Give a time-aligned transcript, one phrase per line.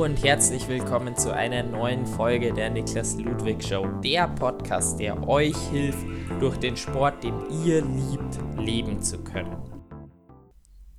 [0.00, 5.54] Und herzlich willkommen zu einer neuen Folge der Niklas Ludwig Show, der Podcast, der euch
[5.70, 6.06] hilft,
[6.40, 7.34] durch den Sport, den
[7.66, 9.58] ihr liebt, leben zu können.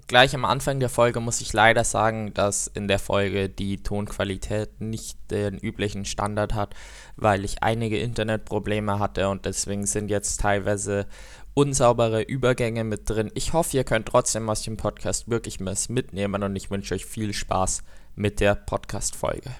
[0.05, 4.79] Gleich am Anfang der Folge muss ich leider sagen, dass in der Folge die Tonqualität
[4.81, 6.75] nicht den üblichen Standard hat,
[7.15, 11.07] weil ich einige Internetprobleme hatte und deswegen sind jetzt teilweise
[11.55, 13.31] unsaubere Übergänge mit drin.
[13.33, 17.07] Ich hoffe, ihr könnt trotzdem aus dem Podcast wirklich was mitnehmen und ich wünsche euch
[17.07, 17.81] viel Spaß
[18.15, 19.51] mit der Podcast-Folge.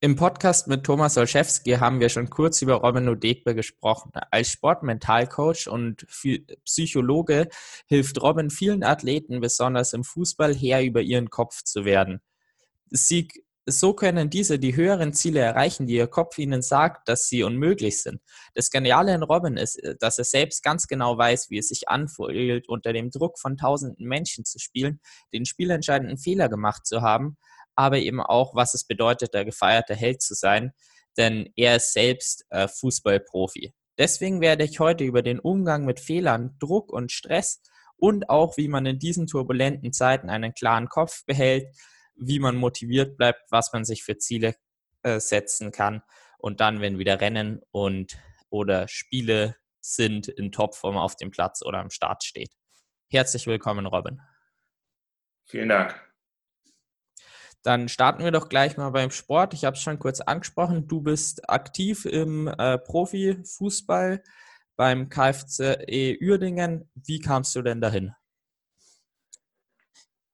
[0.00, 4.12] Im Podcast mit Thomas Olszewski haben wir schon kurz über Robin Odegbe gesprochen.
[4.30, 6.06] Als Sportmentalcoach und
[6.64, 7.48] Psychologe
[7.86, 12.20] hilft Robin vielen Athleten, besonders im Fußball, her über ihren Kopf zu werden.
[12.90, 13.28] Sie
[13.70, 18.02] so können diese die höheren Ziele erreichen, die ihr Kopf ihnen sagt, dass sie unmöglich
[18.02, 18.20] sind.
[18.54, 21.88] Das Geniale in Robin ist, äh, dass er selbst ganz genau weiß, wie es sich
[21.88, 25.00] anfühlt, unter dem Druck von tausenden Menschen zu spielen,
[25.32, 27.36] den spielentscheidenden Fehler gemacht zu haben,
[27.74, 30.72] aber eben auch, was es bedeutet, der gefeierte Held zu sein,
[31.16, 33.74] denn er ist selbst äh, Fußballprofi.
[33.98, 37.60] Deswegen werde ich heute über den Umgang mit Fehlern, Druck und Stress
[37.96, 41.66] und auch, wie man in diesen turbulenten Zeiten einen klaren Kopf behält,
[42.18, 44.54] wie man motiviert bleibt, was man sich für Ziele
[45.02, 46.02] äh, setzen kann
[46.38, 48.18] und dann, wenn wieder Rennen und
[48.50, 52.52] oder Spiele sind, in Topform auf dem Platz oder am Start steht.
[53.10, 54.20] Herzlich willkommen, Robin.
[55.46, 56.00] Vielen Dank.
[57.62, 59.52] Dann starten wir doch gleich mal beim Sport.
[59.52, 60.86] Ich habe es schon kurz angesprochen.
[60.86, 64.22] Du bist aktiv im äh, Profifußball
[64.76, 65.86] beim KFC
[66.20, 66.90] Uerdingen.
[66.94, 68.14] Wie kamst du denn dahin?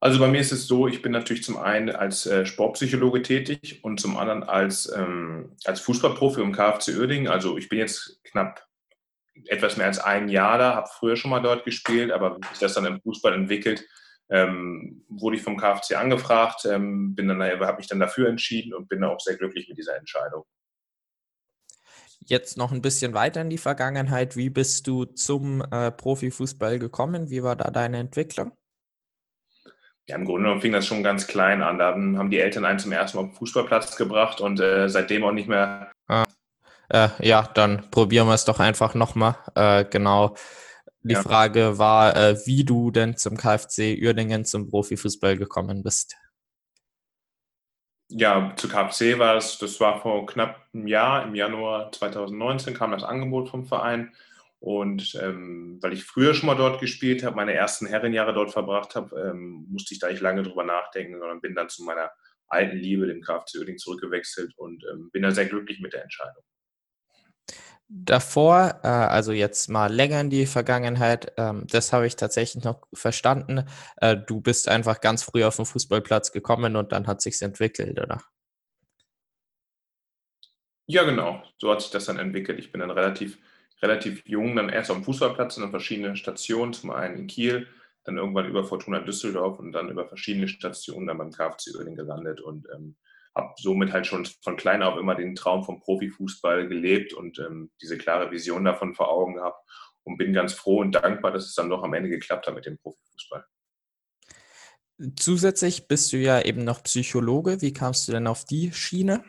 [0.04, 3.82] Also bei mir ist es so, ich bin natürlich zum einen als äh, Sportpsychologe tätig
[3.82, 7.26] und zum anderen als, ähm, als Fußballprofi im KFC Uerdingen.
[7.26, 8.66] Also ich bin jetzt knapp
[9.46, 12.58] etwas mehr als ein Jahr da, habe früher schon mal dort gespielt, aber wie sich
[12.58, 13.82] das dann im Fußball entwickelt,
[14.28, 19.20] ähm, wurde ich vom KFC angefragt, ähm, habe mich dann dafür entschieden und bin auch
[19.20, 20.44] sehr glücklich mit dieser Entscheidung.
[22.18, 24.36] Jetzt noch ein bisschen weiter in die Vergangenheit.
[24.36, 27.30] Wie bist du zum äh, Profifußball gekommen?
[27.30, 28.52] Wie war da deine Entwicklung?
[30.08, 31.78] Ja, im Grunde genommen fing das schon ganz klein an.
[31.78, 35.24] Da haben die Eltern einen zum ersten Mal auf den Fußballplatz gebracht und äh, seitdem
[35.24, 35.90] auch nicht mehr.
[36.08, 36.24] Ah.
[36.90, 39.36] Äh, ja, dann probieren wir es doch einfach nochmal.
[39.54, 40.36] Äh, genau.
[41.02, 41.22] Die ja.
[41.22, 46.16] Frage war, äh, wie du denn zum KfC Uerdingen zum Profifußball gekommen bist.
[48.08, 52.92] Ja, zu KfC war es, das war vor knapp einem Jahr, im Januar 2019 kam
[52.92, 54.12] das Angebot vom Verein
[54.64, 58.94] und ähm, weil ich früher schon mal dort gespielt habe, meine ersten Herrenjahre dort verbracht
[58.94, 62.10] habe, ähm, musste ich da nicht lange drüber nachdenken, sondern bin dann zu meiner
[62.46, 66.42] alten Liebe, dem KFC Oerding, zurückgewechselt und ähm, bin da sehr glücklich mit der Entscheidung.
[67.88, 72.88] Davor, äh, also jetzt mal länger in die Vergangenheit, ähm, das habe ich tatsächlich noch
[72.94, 73.66] verstanden.
[73.98, 78.00] Äh, du bist einfach ganz früh auf den Fußballplatz gekommen und dann hat sich's entwickelt,
[78.00, 78.22] oder?
[80.86, 81.42] Ja, genau.
[81.58, 82.58] So hat sich das dann entwickelt.
[82.58, 83.38] Ich bin dann relativ
[83.84, 87.68] relativ jung dann erst auf dem Fußballplatz und dann verschiedene Stationen, zum einen in Kiel,
[88.04, 92.40] dann irgendwann über Fortuna Düsseldorf und dann über verschiedene Stationen dann beim KFC Oerding gelandet
[92.40, 92.96] und ähm,
[93.34, 97.70] habe somit halt schon von klein auf immer den Traum vom Profifußball gelebt und ähm,
[97.82, 99.60] diese klare Vision davon vor Augen gehabt
[100.04, 102.66] und bin ganz froh und dankbar, dass es dann doch am Ende geklappt hat mit
[102.66, 103.44] dem Profifußball.
[105.16, 107.60] Zusätzlich bist du ja eben noch Psychologe.
[107.60, 109.24] Wie kamst du denn auf die Schiene?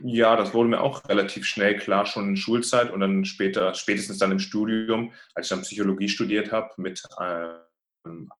[0.00, 4.18] Ja, das wurde mir auch relativ schnell klar, schon in Schulzeit und dann später, spätestens
[4.18, 8.30] dann im Studium, als ich dann Psychologie studiert habe, mit, ähm,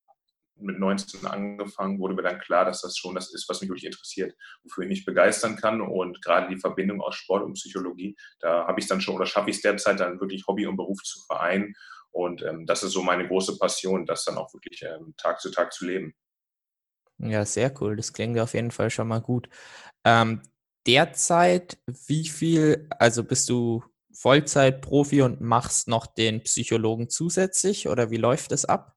[0.57, 3.87] mit 19 angefangen, wurde mir dann klar, dass das schon das ist, was mich wirklich
[3.87, 5.81] interessiert, wofür ich mich begeistern kann.
[5.81, 9.51] Und gerade die Verbindung aus Sport und Psychologie, da habe ich dann schon oder schaffe
[9.51, 11.75] ich es derzeit dann wirklich Hobby und Beruf zu vereinen.
[12.11, 15.51] Und ähm, das ist so meine große Passion, das dann auch wirklich ähm, Tag zu
[15.51, 16.15] Tag zu leben.
[17.19, 17.97] Ja, sehr cool.
[17.97, 19.49] Das klingt auf jeden Fall schon mal gut.
[20.05, 20.43] Ähm,
[20.87, 23.83] derzeit, wie viel, also bist du
[24.13, 28.97] Vollzeit-Profi und machst noch den Psychologen zusätzlich oder wie läuft das ab?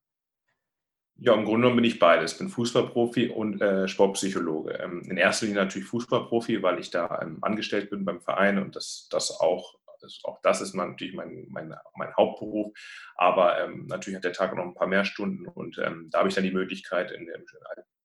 [1.18, 2.34] Ja, im Grunde genommen bin ich beides.
[2.34, 4.74] Ich bin Fußballprofi und äh, Sportpsychologe.
[4.74, 8.76] Ähm, in erster Linie natürlich Fußballprofi, weil ich da ähm, angestellt bin beim Verein und
[8.76, 12.72] das, das auch, das, auch das ist natürlich mein, mein, mein Hauptberuf.
[13.16, 16.30] Aber ähm, natürlich hat der Tag noch ein paar mehr Stunden und ähm, da habe
[16.30, 17.46] ich dann die Möglichkeit, in, in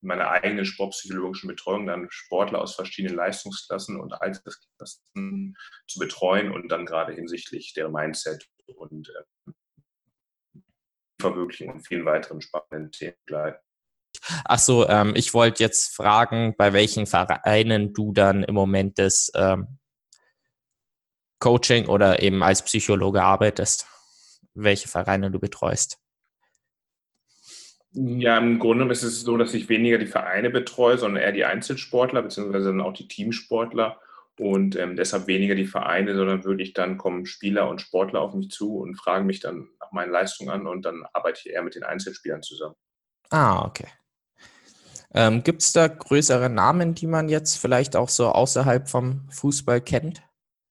[0.00, 5.56] meiner eigenen sportpsychologischen Betreuung dann Sportler aus verschiedenen Leistungsklassen und Altersklassen
[5.86, 9.52] zu betreuen und dann gerade hinsichtlich der Mindset und äh,
[11.20, 13.58] Verwirklichung und vielen weiteren spannenden Themen begleiten.
[14.44, 19.30] Ach so, ähm, ich wollte jetzt fragen, bei welchen Vereinen du dann im Moment das
[19.34, 19.79] ähm,
[21.40, 23.86] Coaching oder eben als Psychologe arbeitest,
[24.54, 25.98] welche Vereine du betreust.
[27.92, 31.44] Ja, im Grunde ist es so, dass ich weniger die Vereine betreue, sondern eher die
[31.44, 33.98] Einzelsportler, beziehungsweise dann auch die Teamsportler
[34.38, 38.50] und ähm, deshalb weniger die Vereine, sondern wirklich dann kommen Spieler und Sportler auf mich
[38.50, 41.74] zu und fragen mich dann nach meinen Leistungen an und dann arbeite ich eher mit
[41.74, 42.76] den Einzelspielern zusammen.
[43.30, 43.88] Ah, okay.
[45.12, 49.80] Ähm, Gibt es da größere Namen, die man jetzt vielleicht auch so außerhalb vom Fußball
[49.80, 50.22] kennt,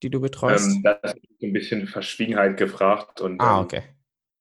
[0.01, 0.69] die du betreust?
[0.69, 3.81] Ähm, da ist ein bisschen Verschwiegenheit gefragt und ah, ähm, okay.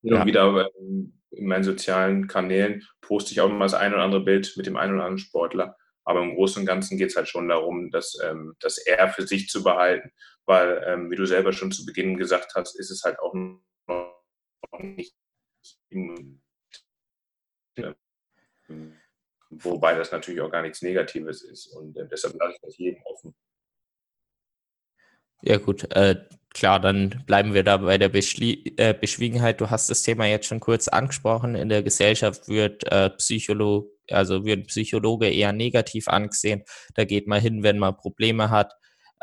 [0.03, 0.27] ähm, ja.
[0.27, 4.55] wieder ähm, in meinen sozialen Kanälen poste ich auch immer das ein oder andere Bild
[4.57, 5.77] mit dem einen oder anderen Sportler.
[6.05, 9.27] Aber im Großen und Ganzen geht es halt schon darum, dass, ähm, das R für
[9.27, 10.11] sich zu behalten,
[10.47, 14.15] weil, ähm, wie du selber schon zu Beginn gesagt hast, ist es halt auch noch
[14.81, 15.15] nicht
[19.51, 23.03] Wobei das natürlich auch gar nichts Negatives ist und äh, deshalb lasse ich das jedem
[23.05, 23.35] offen.
[25.43, 26.17] Ja gut, äh,
[26.52, 29.61] klar, dann bleiben wir da bei der Beschli äh, Beschwiegenheit.
[29.61, 31.55] Du hast das Thema jetzt schon kurz angesprochen.
[31.55, 36.62] In der Gesellschaft wird äh, Psycholo also wird Psychologe eher negativ angesehen.
[36.94, 38.73] Da geht man hin, wenn man Probleme hat.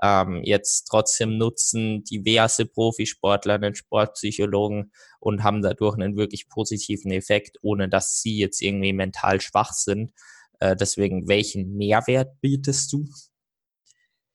[0.03, 7.57] Ähm, jetzt trotzdem nutzen diverse Profisportler einen Sportpsychologen und haben dadurch einen wirklich positiven Effekt,
[7.61, 10.11] ohne dass sie jetzt irgendwie mental schwach sind.
[10.59, 13.05] Äh, deswegen, welchen Mehrwert bietest du?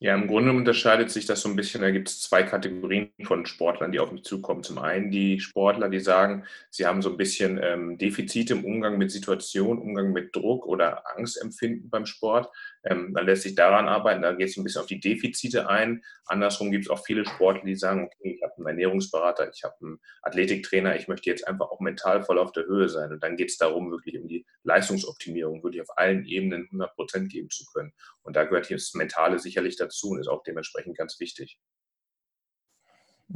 [0.02, 1.82] Ja, im Grunde unterscheidet sich das so ein bisschen.
[1.82, 4.62] Da gibt es zwei Kategorien von Sportlern, die auf mich zukommen.
[4.62, 8.96] Zum einen die Sportler, die sagen, sie haben so ein bisschen ähm, Defizite im Umgang
[8.96, 12.48] mit Situationen, Umgang mit Druck oder Angstempfinden beim Sport.
[12.84, 16.02] Ähm, dann lässt sich daran arbeiten, da geht es ein bisschen auf die Defizite ein.
[16.24, 19.74] Andersrum gibt es auch viele Sportler, die sagen, okay, ich habe einen Ernährungsberater, ich habe
[19.82, 23.12] einen Athletiktrainer, ich möchte jetzt einfach auch mental voll auf der Höhe sein.
[23.12, 27.30] Und dann geht es darum, wirklich um die Leistungsoptimierung, wirklich auf allen Ebenen 100 Prozent
[27.30, 27.92] geben zu können.
[28.22, 31.58] Und da gehört hier das Mentale sicherlich dazu und ist auch dementsprechend ganz wichtig.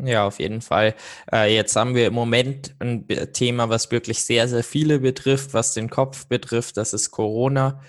[0.02, 0.94] Ja, auf jeden Fall.
[1.30, 5.74] Äh, jetzt haben wir im Moment ein Thema, was wirklich sehr, sehr viele betrifft, was
[5.74, 6.76] den Kopf betrifft.
[6.76, 7.80] Das ist Corona.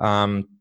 [0.00, 0.59] Ähm,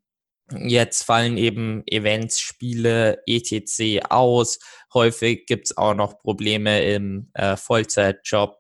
[0.51, 4.03] Jetzt fallen eben Events, Spiele, etc.
[4.09, 4.59] aus.
[4.93, 8.57] Häufig gibt es auch noch Probleme im äh, Vollzeitjob,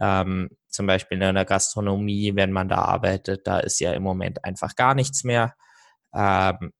[0.00, 3.46] ähm, zum Beispiel in der Gastronomie, wenn man da arbeitet.
[3.46, 5.54] Da ist ja im Moment einfach gar nichts mehr.
[6.14, 6.72] Ähm,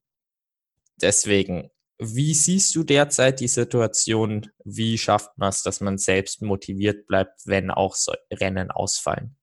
[1.01, 4.51] deswegen, wie siehst du derzeit die Situation?
[4.65, 9.37] Wie schafft man es, dass man selbst motiviert bleibt, wenn auch so Rennen ausfallen?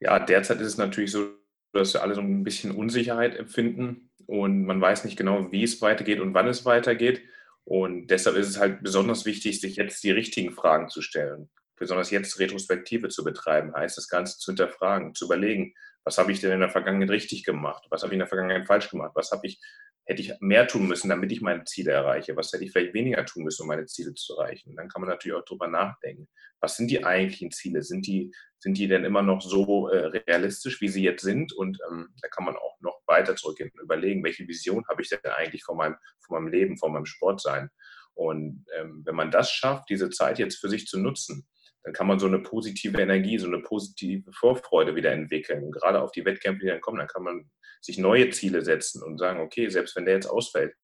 [0.00, 1.28] Ja, derzeit ist es natürlich so,
[1.76, 5.80] dass wir alle so ein bisschen Unsicherheit empfinden und man weiß nicht genau, wie es
[5.80, 7.22] weitergeht und wann es weitergeht.
[7.64, 11.48] Und deshalb ist es halt besonders wichtig, sich jetzt die richtigen Fragen zu stellen.
[11.76, 15.74] Besonders jetzt Retrospektive zu betreiben, heißt das Ganze zu hinterfragen, zu überlegen,
[16.04, 17.84] was habe ich denn in der Vergangenheit richtig gemacht?
[17.90, 19.10] Was habe ich in der Vergangenheit falsch gemacht?
[19.14, 19.60] Was habe ich,
[20.06, 22.36] hätte ich mehr tun müssen, damit ich meine Ziele erreiche?
[22.36, 24.70] Was hätte ich vielleicht weniger tun müssen, um meine Ziele zu erreichen?
[24.70, 26.28] Und dann kann man natürlich auch darüber nachdenken.
[26.60, 27.82] Was sind die eigentlichen Ziele?
[27.82, 31.52] Sind die, sind die denn immer noch so äh, realistisch, wie sie jetzt sind?
[31.52, 35.08] Und ähm, da kann man auch noch weiter zurückgehen und überlegen, welche Vision habe ich
[35.08, 37.68] denn eigentlich von meinem, von meinem Leben, von meinem Sport sein?
[38.14, 41.46] Und ähm, wenn man das schafft, diese Zeit jetzt für sich zu nutzen,
[41.86, 45.62] dann kann man so eine positive Energie, so eine positive Vorfreude wieder entwickeln.
[45.62, 47.48] Und gerade auf die Wettkämpfe, die dann kommen, dann kann man
[47.80, 50.74] sich neue Ziele setzen und sagen, okay, selbst wenn der jetzt ausfällt,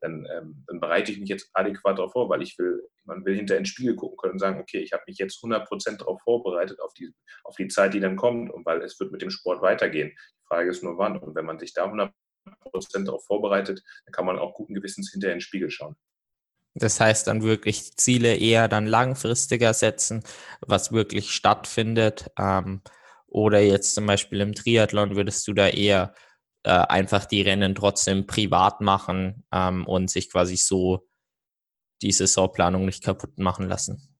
[0.00, 3.36] dann, ähm, dann bereite ich mich jetzt adäquat darauf vor, weil ich will, man will
[3.36, 6.80] hinter ins Spiegel gucken können und sagen, okay, ich habe mich jetzt 100% darauf vorbereitet,
[6.80, 7.12] auf die,
[7.44, 10.08] auf die Zeit, die dann kommt und weil es wird mit dem Sport weitergehen.
[10.08, 11.18] Die Frage ist nur wann.
[11.18, 15.28] Und wenn man sich da 100% darauf vorbereitet, dann kann man auch guten Gewissens hinter
[15.28, 15.96] in den Spiegel schauen.
[16.78, 20.22] Das heißt dann wirklich Ziele eher dann langfristiger setzen,
[20.60, 22.30] was wirklich stattfindet.
[22.38, 22.82] Ähm,
[23.26, 26.14] oder jetzt zum Beispiel im Triathlon würdest du da eher
[26.64, 31.08] äh, einfach die Rennen trotzdem privat machen ähm, und sich quasi so
[32.02, 34.14] die Saisonplanung nicht kaputt machen lassen.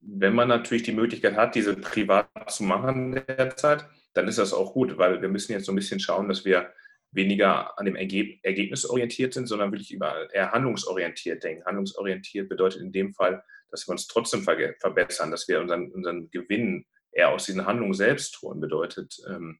[0.00, 4.74] Wenn man natürlich die Möglichkeit hat, diese privat zu machen derzeit, dann ist das auch
[4.74, 6.70] gut, weil wir müssen jetzt so ein bisschen schauen, dass wir
[7.10, 11.64] weniger an dem Ergeb Ergebnis orientiert sind, sondern wirklich über eher handlungsorientiert denken.
[11.64, 16.30] Handlungsorientiert bedeutet in dem Fall, dass wir uns trotzdem ver verbessern, dass wir unseren, unseren
[16.30, 19.58] Gewinn eher aus diesen Handlungen selbst holen, bedeutet, ähm,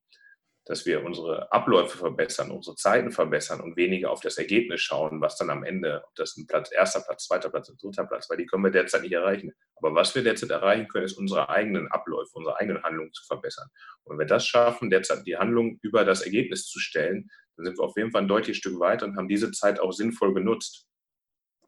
[0.69, 5.37] dass wir unsere Abläufe verbessern, unsere Zeiten verbessern und weniger auf das Ergebnis schauen, was
[5.37, 8.45] dann am Ende, ob das ein Platz, erster Platz, zweiter Platz, dritter Platz, weil die
[8.45, 9.53] können wir derzeit nicht erreichen.
[9.77, 13.69] Aber was wir derzeit erreichen können, ist unsere eigenen Abläufe, unsere eigenen Handlungen zu verbessern.
[14.05, 17.79] Und wenn wir das schaffen, derzeit die Handlung über das Ergebnis zu stellen, dann sind
[17.79, 20.85] wir auf jeden Fall ein deutliches Stück weiter und haben diese Zeit auch sinnvoll genutzt.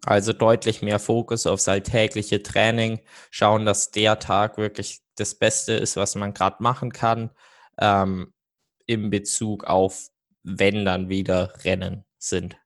[0.04, 5.97] Also deutlich mehr Fokus aufs alltägliche Training, schauen, dass der Tag wirklich das Beste ist,
[5.97, 7.30] was man gerade machen kann.
[7.78, 8.33] Ähm,
[8.90, 10.09] in Bezug auf,
[10.42, 12.59] wenn dann wieder Rennen sind.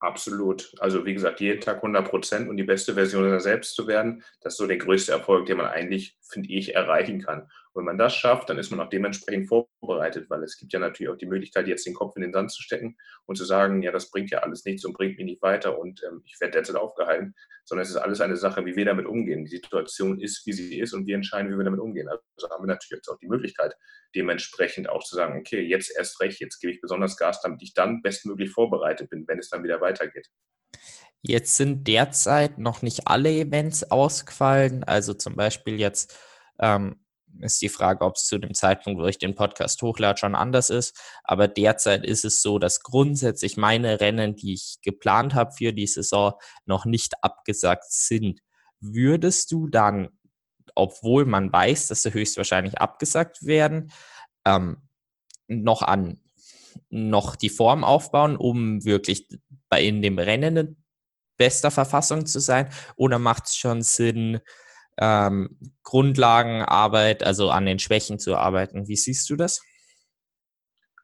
[0.00, 0.74] Absolut.
[0.80, 4.22] Also wie gesagt, jeden Tag 100 Prozent und die beste Version seiner selbst zu werden,
[4.42, 7.50] das ist so der größte Erfolg, den man eigentlich, finde ich, erreichen kann.
[7.76, 11.10] Wenn man das schafft, dann ist man auch dementsprechend vorbereitet, weil es gibt ja natürlich
[11.10, 13.92] auch die Möglichkeit, jetzt den Kopf in den Sand zu stecken und zu sagen, ja,
[13.92, 16.76] das bringt ja alles nichts und bringt mich nicht weiter und ähm, ich werde derzeit
[16.76, 19.44] aufgehalten, sondern es ist alles eine Sache, wie wir damit umgehen.
[19.44, 22.08] Die Situation ist, wie sie ist und wir entscheiden, wie wir damit umgehen.
[22.08, 23.76] Also haben wir natürlich jetzt auch die Möglichkeit,
[24.14, 27.74] dementsprechend auch zu sagen, okay, jetzt erst recht, jetzt gebe ich besonders Gas, damit ich
[27.74, 30.28] dann bestmöglich vorbereitet bin, wenn es dann wieder weitergeht.
[31.22, 34.84] Jetzt sind derzeit noch nicht alle Events ausgefallen.
[34.84, 36.16] Also zum Beispiel jetzt
[36.60, 37.00] ähm,
[37.40, 40.70] ist die Frage, ob es zu dem Zeitpunkt, wo ich den Podcast hochlade, schon anders
[40.70, 40.98] ist.
[41.24, 45.86] Aber derzeit ist es so, dass grundsätzlich meine Rennen, die ich geplant habe für die
[45.86, 48.40] Saison, noch nicht abgesagt sind.
[48.80, 50.08] Würdest du dann,
[50.74, 53.92] obwohl man weiß, dass sie höchstwahrscheinlich abgesagt werden,
[54.44, 54.88] ähm,
[55.48, 56.20] noch an
[56.90, 59.26] noch die Form aufbauen, um wirklich
[59.68, 60.76] bei in dem Rennen in
[61.36, 62.68] bester Verfassung zu sein?
[62.96, 64.40] Oder macht es schon Sinn,
[64.98, 68.88] ähm, Grundlagenarbeit, also an den Schwächen zu arbeiten.
[68.88, 69.62] Wie siehst du das?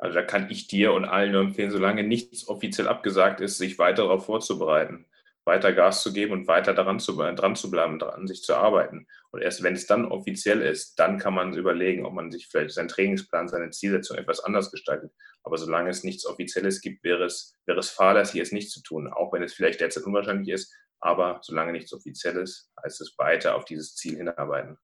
[0.02, 3.78] Also da kann ich dir und allen nur empfehlen, solange nichts offiziell abgesagt ist, sich
[3.78, 5.06] weiter darauf vorzubereiten,
[5.44, 9.06] weiter Gas zu geben und weiter daran zu, dran zu bleiben, daran sich zu arbeiten.
[9.30, 12.72] Und erst wenn es dann offiziell ist, dann kann man überlegen, ob man sich vielleicht
[12.72, 15.12] seinen Trainingsplan, seine Zielsetzung etwas anders gestaltet.
[15.44, 19.06] Aber solange es nichts Offizielles gibt, wäre es, wäre es fahrlässig, es nicht zu tun,
[19.06, 20.74] auch wenn es vielleicht derzeit unwahrscheinlich ist.
[21.02, 24.78] Aber solange nichts Offizielles, heißt es weiter auf dieses Ziel hinarbeiten.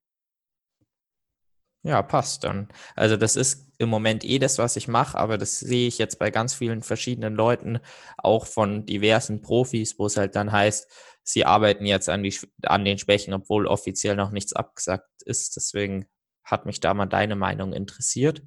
[1.84, 2.68] Ja, passt dann.
[2.96, 6.18] Also das ist im Moment eh das, was ich mache, aber das sehe ich jetzt
[6.18, 7.78] bei ganz vielen verschiedenen Leuten,
[8.18, 10.90] auch von diversen Profis, wo es halt dann heißt,
[11.22, 15.54] sie arbeiten jetzt an, die, an den Schwächen, obwohl offiziell noch nichts abgesagt ist.
[15.54, 16.06] Deswegen
[16.42, 18.42] hat mich da mal deine Meinung interessiert.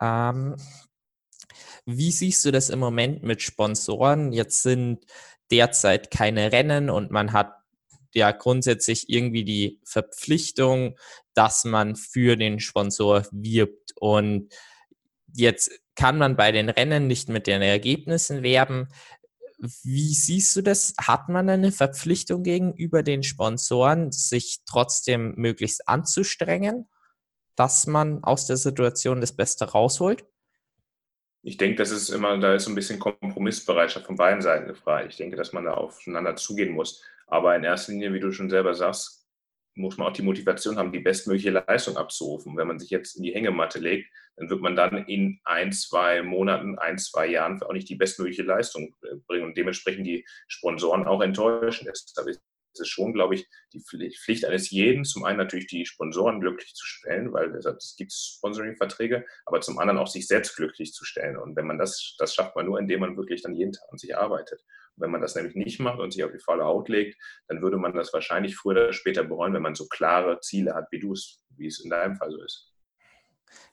[0.00, 0.54] Ähm,
[1.86, 4.32] wie siehst du das im Moment mit Sponsoren?
[4.32, 5.04] Jetzt sind
[5.50, 7.52] derzeit keine Rennen und man hat
[8.14, 10.98] ja grundsätzlich irgendwie die Verpflichtung,
[11.34, 13.92] dass man für den Sponsor wirbt.
[13.96, 14.52] Und
[15.32, 18.88] jetzt kann man bei den Rennen nicht mit den Ergebnissen werben.
[19.82, 20.94] Wie siehst du das?
[20.98, 26.88] Hat man eine Verpflichtung gegenüber den Sponsoren, sich trotzdem möglichst anzustrengen,
[27.56, 30.24] dass man aus der Situation das Beste rausholt?
[31.48, 35.06] Ich denke, das ist immer, da ist so ein bisschen Kompromissbereitschaft von beiden Seiten gefragt.
[35.08, 37.02] Ich denke, dass man da aufeinander zugehen muss.
[37.26, 39.26] Aber in erster Linie, wie du schon selber sagst,
[39.74, 42.54] muss man auch die Motivation haben, die bestmögliche Leistung abzurufen.
[42.56, 46.22] Wenn man sich jetzt in die Hängematte legt, dann wird man dann in ein, zwei
[46.22, 51.06] Monaten, ein, zwei Jahren auch nicht die bestmögliche Leistung äh, bringen und dementsprechend die Sponsoren
[51.06, 51.86] auch enttäuschen.
[51.86, 55.86] Deshalb ist es ist schon, glaube ich, die Pflicht eines jeden, zum einen natürlich die
[55.86, 60.92] Sponsoren glücklich zu stellen, weil es gibt Sponsoring-Verträge, aber zum anderen auch sich selbst glücklich
[60.92, 61.36] zu stellen.
[61.36, 63.98] Und wenn man das, das schafft man nur, indem man wirklich dann jeden Tag an
[63.98, 64.64] sich arbeitet.
[64.96, 67.62] Und wenn man das nämlich nicht macht und sich auf die faule Haut legt, dann
[67.62, 71.00] würde man das wahrscheinlich früher oder später bereuen, wenn man so klare Ziele hat, wie
[71.00, 72.72] du es, wie es in deinem Fall so ist.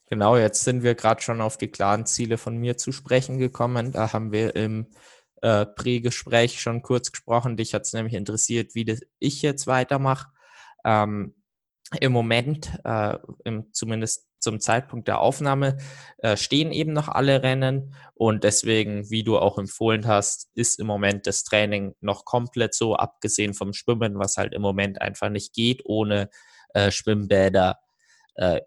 [0.07, 3.91] Genau, jetzt sind wir gerade schon auf die klaren Ziele von mir zu sprechen gekommen.
[3.91, 4.87] Da haben wir im
[5.41, 7.57] äh, Prä-Gespräch schon kurz gesprochen.
[7.57, 10.29] Dich hat es nämlich interessiert, wie das ich jetzt weitermache.
[10.83, 11.35] Ähm,
[11.99, 15.77] Im Moment, äh, im, zumindest zum Zeitpunkt der Aufnahme,
[16.19, 20.87] äh, stehen eben noch alle Rennen und deswegen, wie du auch empfohlen hast, ist im
[20.87, 25.53] Moment das Training noch komplett so, abgesehen vom Schwimmen, was halt im Moment einfach nicht
[25.53, 26.29] geht, ohne
[26.75, 27.79] äh, Schwimmbäder
[28.35, 28.61] äh,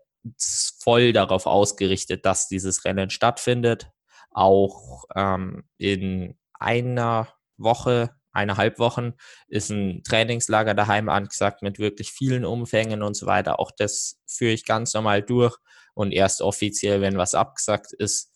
[0.80, 3.90] voll darauf ausgerichtet, dass dieses Rennen stattfindet.
[4.30, 9.14] Auch ähm, in einer Woche, eineinhalb Wochen
[9.48, 13.58] ist ein Trainingslager daheim angesagt mit wirklich vielen Umfängen und so weiter.
[13.58, 15.56] Auch das führe ich ganz normal durch
[15.94, 18.32] und erst offiziell, wenn was abgesagt ist,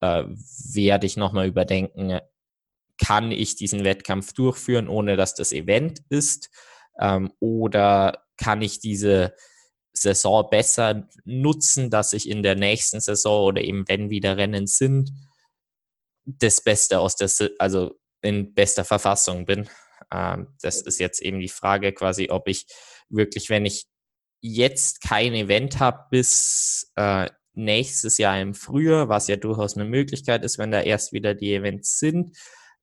[0.00, 0.24] äh,
[0.74, 2.20] werde ich nochmal überdenken,
[2.98, 6.50] kann ich diesen Wettkampf durchführen, ohne dass das Event ist
[7.00, 9.34] ähm, oder kann ich diese
[9.92, 15.10] Saison besser nutzen, dass ich in der nächsten Saison oder eben wenn wieder Rennen sind,
[16.24, 19.68] das Beste aus der, also in bester Verfassung bin.
[20.12, 22.66] Ähm, das ist jetzt eben die Frage quasi, ob ich
[23.08, 23.86] wirklich, wenn ich
[24.40, 30.44] jetzt kein Event habe bis äh, nächstes Jahr im Frühjahr, was ja durchaus eine Möglichkeit
[30.44, 32.36] ist, wenn da erst wieder die Events sind,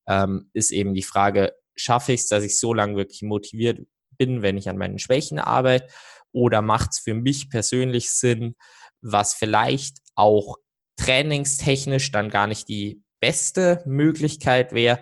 [0.08, 4.42] ähm, ist eben die Frage, schaffe ich es, dass ich so lange wirklich motiviert bin,
[4.42, 5.88] wenn ich an meinen Schwächen arbeite,
[6.32, 8.56] oder macht es für mich persönlich Sinn,
[9.02, 10.58] was vielleicht auch
[10.98, 15.00] trainingstechnisch dann gar nicht die beste Möglichkeit wäre,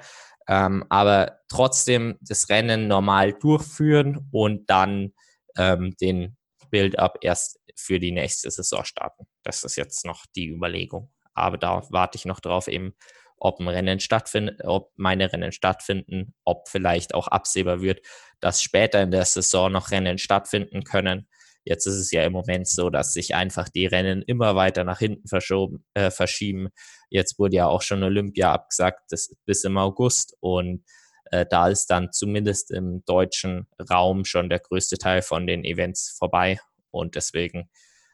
[0.47, 5.13] ähm, aber trotzdem das Rennen normal durchführen und dann
[5.57, 6.37] ähm, den
[6.69, 9.27] Build-up erst für die nächste Saison starten.
[9.43, 11.11] Das ist jetzt noch die Überlegung.
[11.33, 12.95] Aber da warte ich noch drauf, eben,
[13.37, 18.01] ob ein Rennen stattfindet, ob meine Rennen stattfinden, ob vielleicht auch absehbar wird,
[18.39, 21.27] dass später in der Saison noch Rennen stattfinden können.
[21.65, 24.99] Jetzt ist es ja im Moment so, dass sich einfach die Rennen immer weiter nach
[24.99, 26.69] hinten verschoben, äh, verschieben.
[27.09, 30.85] Jetzt wurde ja auch schon Olympia abgesagt, das bis im August und
[31.31, 36.15] äh, da ist dann zumindest im deutschen Raum schon der größte Teil von den Events
[36.17, 36.59] vorbei
[36.91, 37.69] und deswegen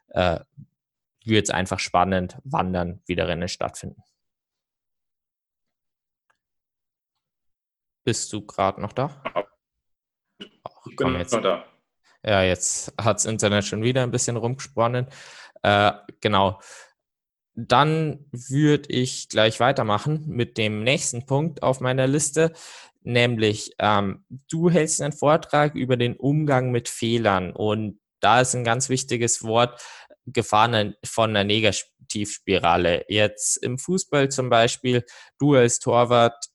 [0.07, 0.39] äh,
[1.25, 4.01] wird es einfach spannend, wann dann wieder Rennen stattfinden.
[8.03, 9.21] Bist du gerade noch da?
[10.63, 11.33] Ach, ich bin jetzt.
[11.33, 11.70] noch da.
[12.23, 15.07] Ja, jetzt hat das Internet schon wieder ein bisschen rumgesponnen.
[15.63, 16.59] Äh, genau.
[17.55, 22.53] Dann würde ich gleich weitermachen mit dem nächsten Punkt auf meiner Liste,
[23.01, 28.63] nämlich ähm, du hältst einen Vortrag über den Umgang mit Fehlern und da ist ein
[28.63, 29.81] ganz wichtiges Wort
[30.27, 33.05] Gefahren von einer Negativspirale.
[33.09, 35.03] Jetzt im Fußball zum Beispiel,
[35.39, 36.45] du als Torwart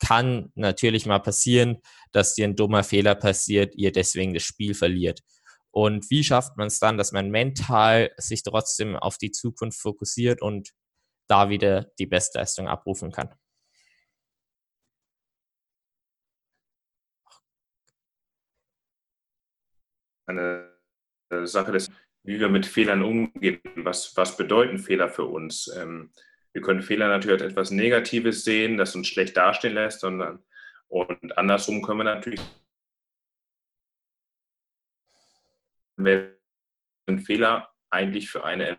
[0.00, 1.80] kann natürlich mal passieren,
[2.12, 5.20] dass dir ein dummer Fehler passiert, ihr deswegen das Spiel verliert.
[5.70, 10.42] Und wie schafft man es dann, dass man mental sich trotzdem auf die Zukunft fokussiert
[10.42, 10.72] und
[11.28, 13.34] da wieder die Bestleistung abrufen kann?
[20.26, 20.78] Eine
[21.44, 21.90] Sache des,
[22.22, 23.60] wie wir mit Fehlern umgehen.
[23.76, 25.68] Was, was bedeuten Fehler für uns?
[25.74, 26.12] Ähm,
[26.52, 30.42] wir können Fehler natürlich als etwas Negatives sehen, das uns schlecht dastehen lässt, sondern
[30.88, 32.40] und andersrum können wir natürlich
[35.98, 38.78] einen Fehler eigentlich für eine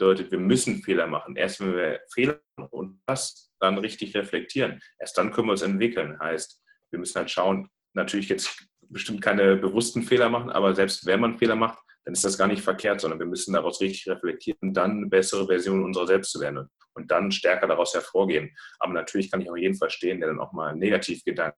[0.00, 1.36] bedeutet, wir müssen Fehler machen.
[1.36, 5.62] Erst wenn wir Fehler machen und das dann richtig reflektieren, erst dann können wir uns
[5.62, 6.18] entwickeln.
[6.18, 11.20] Heißt, wir müssen halt schauen, natürlich jetzt bestimmt keine bewussten Fehler machen, aber selbst wenn
[11.20, 14.72] man Fehler macht, dann ist das gar nicht verkehrt, sondern wir müssen daraus richtig reflektieren
[14.72, 18.54] dann eine bessere Version unserer selbst zu werden und dann stärker daraus hervorgehen.
[18.78, 21.56] Aber natürlich kann ich auch jeden verstehen, der dann auch mal Negativgedanken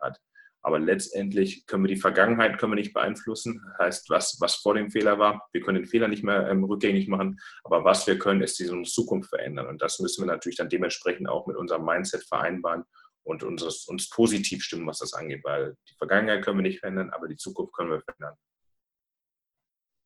[0.00, 0.18] hat.
[0.64, 3.60] Aber letztendlich können wir die Vergangenheit können wir nicht beeinflussen.
[3.76, 6.64] Das heißt, was, was vor dem Fehler war, wir können den Fehler nicht mehr ähm,
[6.64, 7.38] rückgängig machen.
[7.64, 9.66] Aber was wir können, ist diese Zukunft verändern.
[9.66, 12.84] Und das müssen wir natürlich dann dementsprechend auch mit unserem Mindset vereinbaren
[13.24, 15.44] und uns, uns positiv stimmen, was das angeht.
[15.44, 18.34] Weil die Vergangenheit können wir nicht verändern, aber die Zukunft können wir verändern.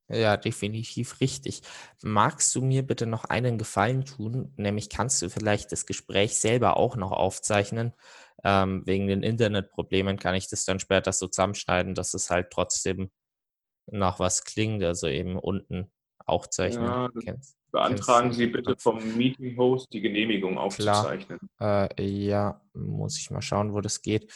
[0.08, 1.62] Ja, definitiv richtig.
[2.02, 4.52] Magst du mir bitte noch einen Gefallen tun?
[4.56, 7.92] Nämlich kannst du vielleicht das Gespräch selber auch noch aufzeichnen.
[8.42, 13.10] Ähm, wegen den Internetproblemen kann ich das dann später so zusammenschneiden, dass es halt trotzdem
[13.86, 14.82] nach was klingt.
[14.82, 15.90] Also eben unten
[16.24, 16.86] aufzeichnen.
[16.86, 21.38] Ja, Kennst, beantragen Sie bitte vom Meeting-Host die Genehmigung aufzuzeichnen.
[21.60, 24.32] Äh, ja, muss ich mal schauen, wo das geht.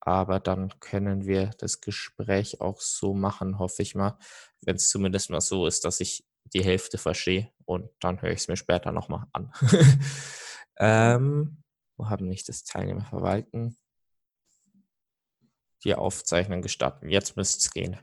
[0.00, 4.18] Aber dann können wir das Gespräch auch so machen, hoffe ich mal,
[4.66, 8.40] wenn es zumindest mal so ist, dass ich die Hälfte verstehe und dann höre ich
[8.40, 9.52] es mir später nochmal an.
[10.78, 11.62] ähm,
[11.96, 13.78] wo haben nicht das Teilnehmer verwalten?
[15.84, 17.08] Die Aufzeichnung gestatten.
[17.08, 17.98] Jetzt müsste es gehen.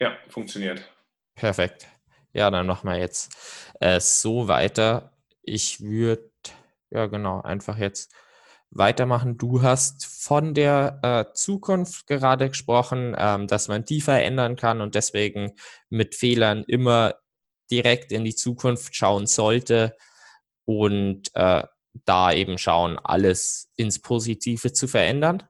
[0.00, 0.88] Ja, funktioniert.
[1.34, 1.88] Perfekt.
[2.32, 3.34] Ja, dann machen wir jetzt
[3.80, 5.12] äh, so weiter.
[5.42, 6.30] Ich würde,
[6.90, 8.14] ja genau, einfach jetzt
[8.70, 9.38] weitermachen.
[9.38, 14.94] Du hast von der äh, Zukunft gerade gesprochen, ähm, dass man die verändern kann und
[14.94, 15.52] deswegen
[15.88, 17.14] mit Fehlern immer
[17.70, 19.96] direkt in die Zukunft schauen sollte
[20.64, 21.64] und äh,
[22.04, 25.42] da eben schauen, alles ins Positive zu verändern.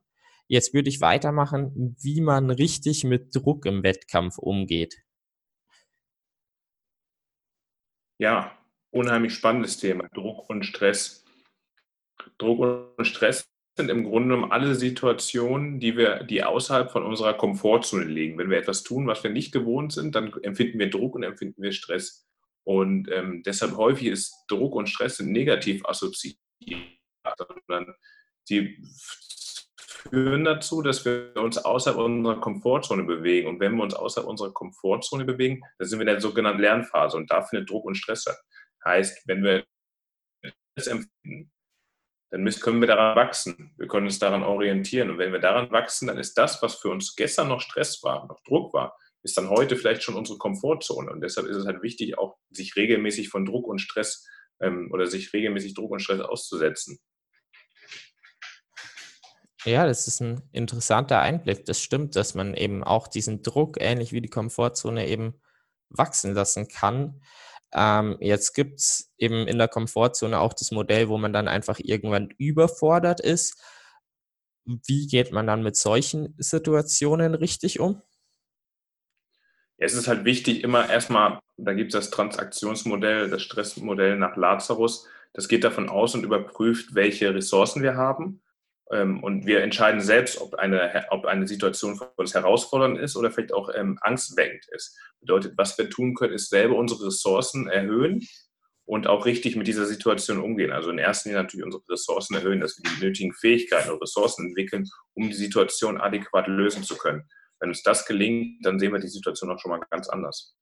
[0.46, 4.96] Jetzt würde ich weitermachen, wie man richtig mit Druck im Wettkampf umgeht.
[8.18, 8.57] Ja,
[8.90, 11.24] unheimlich spannendes Thema, Druck und Stress.
[12.38, 17.35] Druck und Stress sind im Grunde genommen alle Situationen, die wir, die außerhalb von unserer
[17.35, 18.37] Komfortzone liegen.
[18.37, 21.62] Wenn wir etwas tun, was wir nicht gewohnt sind, dann empfinden wir Druck und empfinden
[21.62, 22.26] wir Stress.
[22.64, 26.38] Und ähm, deshalb häufig ist Druck und Stress negativ assoziiert,
[27.66, 27.94] sondern
[28.44, 28.83] sie
[30.11, 33.48] führen dazu, dass wir uns außerhalb unserer Komfortzone bewegen.
[33.48, 37.16] Und wenn wir uns außerhalb unserer Komfortzone bewegen, dann sind wir in der sogenannten Lernphase
[37.16, 38.38] und da findet Druck und Stress statt.
[38.85, 39.64] Heißt, wenn wir
[40.76, 41.50] das empfinden,
[42.30, 43.72] dann können wir daran wachsen.
[43.78, 45.10] Wir können uns daran orientieren.
[45.10, 48.26] Und wenn wir daran wachsen, dann ist das, was für uns gestern noch Stress war,
[48.26, 51.10] noch Druck war, ist dann heute vielleicht schon unsere Komfortzone.
[51.10, 54.26] Und deshalb ist es halt wichtig, auch sich regelmäßig von Druck und Stress
[54.60, 56.98] ähm, oder sich regelmäßig Druck und Stress auszusetzen.
[59.64, 61.64] Ja, das ist ein interessanter Einblick.
[61.64, 65.40] Das stimmt, dass man eben auch diesen Druck, ähnlich wie die Komfortzone, eben
[65.88, 67.20] wachsen lassen kann.
[67.72, 71.78] Ähm, jetzt gibt es eben in der Komfortzone auch das Modell, wo man dann einfach
[71.78, 73.61] irgendwann überfordert ist.
[74.64, 78.02] Wie geht man dann mit solchen Situationen richtig um?
[79.76, 85.07] Es ist halt wichtig, immer erstmal, da gibt es das Transaktionsmodell, das Stressmodell nach Lazarus.
[85.33, 88.40] Das geht davon aus und überprüft, welche Ressourcen wir haben
[88.90, 93.53] und wir entscheiden selbst, ob eine, ob eine Situation für uns herausfordernd ist oder vielleicht
[93.53, 94.98] auch ähm, angstweckend ist.
[95.20, 98.27] Bedeutet, was wir tun können, ist selber unsere Ressourcen erhöhen
[98.87, 100.72] und auch richtig mit dieser Situation umgehen.
[100.72, 104.46] Also in erster Linie natürlich unsere Ressourcen erhöhen, dass wir die nötigen Fähigkeiten und Ressourcen
[104.46, 107.29] entwickeln, um die Situation adäquat lösen zu können.
[107.61, 110.57] Wenn uns das gelingt, dann sehen wir die Situation auch schon mal ganz anders.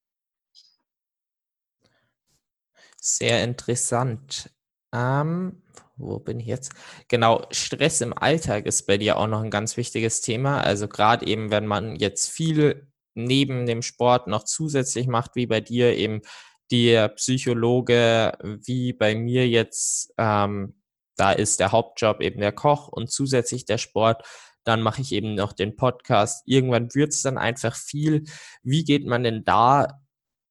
[2.98, 4.50] Sehr interessant.
[4.96, 5.62] Ähm,
[5.96, 6.72] wo bin ich jetzt?
[7.08, 10.60] Genau, Stress im Alltag ist bei dir auch noch ein ganz wichtiges Thema.
[10.60, 15.60] Also gerade eben, wenn man jetzt viel neben dem Sport noch zusätzlich macht, wie bei
[15.60, 16.22] dir eben
[16.70, 20.80] der Psychologe, wie bei mir jetzt, ähm,
[21.16, 24.26] da ist der Hauptjob eben der Koch und zusätzlich der Sport.
[24.64, 26.42] Dann mache ich eben noch den Podcast.
[26.46, 28.24] Irgendwann wird es dann einfach viel.
[28.62, 30.00] Wie geht man denn da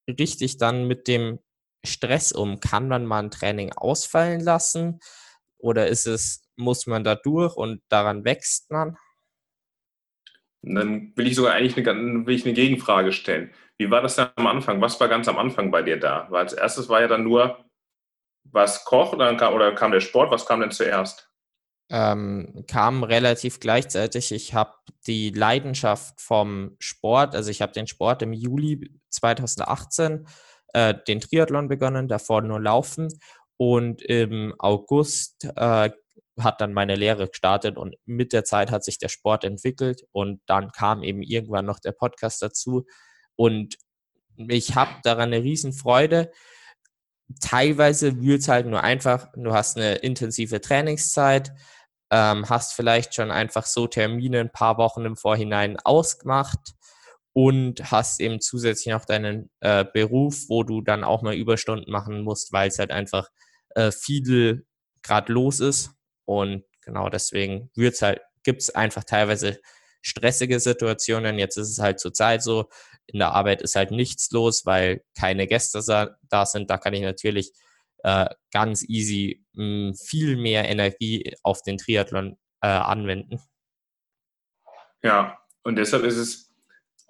[0.08, 1.38] richtig dann mit dem
[1.86, 2.60] Stress um?
[2.60, 5.00] Kann man mal ein Training ausfallen lassen?
[5.58, 8.96] Oder ist es, muss man da durch und daran wächst man?
[10.74, 13.50] dann will ich sogar eigentlich eine, will ich eine Gegenfrage stellen.
[13.78, 14.80] Wie war das denn am Anfang?
[14.80, 16.26] Was war ganz am Anfang bei dir da?
[16.30, 17.64] Weil als erstes war ja dann nur,
[18.44, 20.30] was Koch oder kam, oder kam der Sport?
[20.30, 21.30] Was kam denn zuerst?
[21.88, 24.32] Ähm, kam relativ gleichzeitig.
[24.32, 24.74] Ich habe
[25.06, 30.26] die Leidenschaft vom Sport, also ich habe den Sport im Juli 2018
[30.76, 33.08] äh, den Triathlon begonnen, davor nur Laufen.
[33.56, 35.90] Und im August äh,
[36.38, 40.42] hat dann meine Lehre gestartet und mit der Zeit hat sich der Sport entwickelt und
[40.44, 42.84] dann kam eben irgendwann noch der Podcast dazu.
[43.36, 43.78] Und
[44.36, 46.30] ich habe daran eine Riesenfreude.
[47.40, 51.52] Teilweise wird es halt nur einfach, du hast eine intensive Trainingszeit,
[52.10, 56.76] ähm, hast vielleicht schon einfach so Termine ein paar Wochen im Vorhinein ausgemacht
[57.36, 62.22] und hast eben zusätzlich noch deinen äh, Beruf, wo du dann auch mal Überstunden machen
[62.22, 63.28] musst, weil es halt einfach
[63.74, 64.64] äh, viel
[65.02, 65.90] gerade los ist.
[66.24, 69.60] Und genau deswegen wird's halt, gibt es einfach teilweise
[70.00, 71.38] stressige Situationen.
[71.38, 72.70] Jetzt ist es halt zurzeit so,
[73.06, 75.82] in der Arbeit ist halt nichts los, weil keine Gäste
[76.30, 76.70] da sind.
[76.70, 77.52] Da kann ich natürlich
[77.98, 83.42] äh, ganz easy mh, hm, viel mehr Energie auf den Triathlon äh, anwenden.
[85.02, 86.45] Ja, und deshalb ist es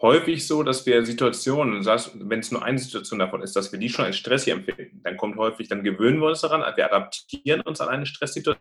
[0.00, 3.88] häufig so, dass wir Situationen, wenn es nur eine Situation davon ist, dass wir die
[3.88, 7.80] schon als stressig empfinden, dann kommt häufig, dann gewöhnen wir uns daran, wir adaptieren uns
[7.80, 8.60] an eine Stresssituation.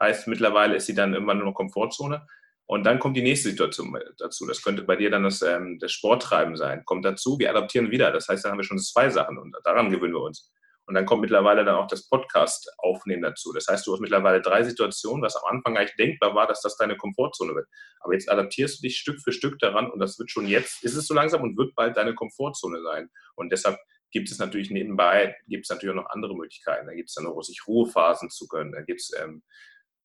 [0.00, 2.26] Heißt, mittlerweile ist sie dann immer nur noch Komfortzone.
[2.70, 4.46] Und dann kommt die nächste Situation dazu.
[4.46, 6.84] Das könnte bei dir dann das, ähm, das Sporttreiben sein.
[6.84, 8.12] Kommt dazu, wir adaptieren wieder.
[8.12, 10.52] Das heißt, dann haben wir schon zwei Sachen und daran gewöhnen wir uns.
[10.90, 13.52] Und dann kommt mittlerweile dann auch das Podcast aufnehmen dazu.
[13.52, 16.76] Das heißt, du hast mittlerweile drei Situationen, was am Anfang eigentlich denkbar war, dass das
[16.76, 17.68] deine Komfortzone wird.
[18.00, 20.96] Aber jetzt adaptierst du dich Stück für Stück daran und das wird schon jetzt, ist
[20.96, 23.08] es so langsam und wird bald deine Komfortzone sein.
[23.36, 23.78] Und deshalb
[24.10, 26.88] gibt es natürlich nebenbei, gibt es natürlich auch noch andere Möglichkeiten.
[26.88, 28.72] Da gibt es dann noch sich Ruhephasen zu gönnen.
[28.72, 29.44] Da gibt es ähm,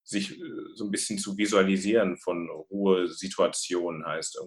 [0.03, 0.43] sich äh,
[0.75, 4.39] so ein bisschen zu visualisieren von Ruhesituationen, heißt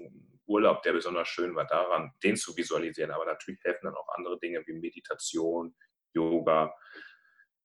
[0.47, 3.11] Urlaub, der besonders schön war, daran, den zu visualisieren.
[3.11, 5.75] Aber natürlich helfen dann auch andere Dinge wie Meditation,
[6.19, 6.75] Yoga.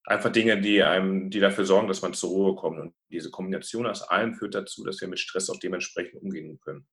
[0.06, 2.80] Einfach Dinge, die einem, die dafür sorgen, dass man zur Ruhe kommt.
[2.80, 6.86] Und diese Kombination aus allem führt dazu, dass wir mit Stress auch dementsprechend umgehen können.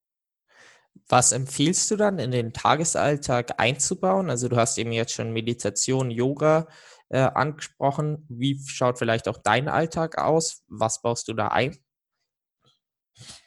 [1.09, 4.31] Was empfiehlst du dann in den Tagesalltag einzubauen?
[4.31, 6.69] Also du hast eben jetzt schon Meditation, Yoga
[7.09, 8.27] äh, angesprochen.
[8.29, 10.65] Wie schaut vielleicht auch dein Alltag aus?
[10.69, 11.77] Was baust du da ein?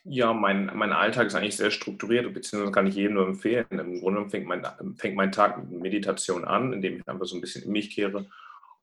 [0.04, 3.66] Ja, mein, mein Alltag ist eigentlich sehr strukturiert, beziehungsweise kann ich jedem nur empfehlen.
[3.72, 4.66] Im Grunde fängt mein,
[4.98, 8.28] fängt mein Tag mit Meditation an, indem ich einfach so ein bisschen in mich kehre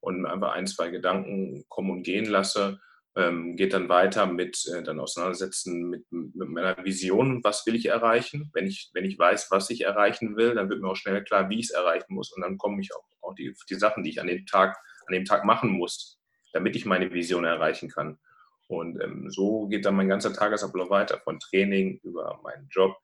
[0.01, 2.81] und einfach ein, zwei Gedanken kommen und gehen lasse.
[3.17, 7.87] Ähm, geht dann weiter mit äh, dann auseinandersetzen mit, mit, meiner Vision, was will ich
[7.87, 8.51] erreichen.
[8.55, 11.51] Wenn ich, wenn ich weiß, was ich erreichen will, dann wird mir auch schnell klar,
[11.51, 12.33] wie ich es erreichen muss.
[12.33, 14.77] Und dann komme ich auch, auch die, die Sachen, die ich an dem Tag,
[15.07, 16.21] an dem Tag machen muss,
[16.53, 18.19] damit ich meine Vision erreichen kann.
[18.71, 22.97] Und ähm, so geht dann mein ganzer Tagesablauf weiter, von Training über meinen Job.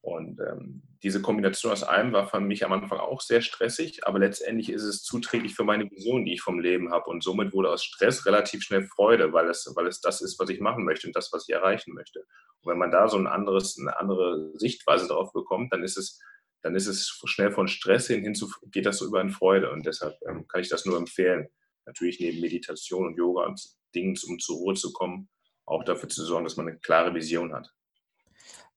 [0.00, 4.20] Und ähm, diese Kombination aus allem war für mich am Anfang auch sehr stressig, aber
[4.20, 7.10] letztendlich ist es zuträglich für meine Vision, die ich vom Leben habe.
[7.10, 10.48] Und somit wurde aus Stress relativ schnell Freude, weil es, weil es das ist, was
[10.48, 12.20] ich machen möchte und das, was ich erreichen möchte.
[12.62, 16.22] Und wenn man da so ein anderes, eine andere Sichtweise drauf bekommt, dann ist es,
[16.62, 19.70] dann ist es schnell von Stress hin, hin zu, geht das so über in Freude.
[19.72, 21.48] Und deshalb ähm, kann ich das nur empfehlen.
[21.84, 23.60] Natürlich neben Meditation und Yoga und
[23.94, 25.28] Dingen, um zur Ruhe zu kommen,
[25.66, 27.70] auch dafür zu sorgen, dass man eine klare Vision hat.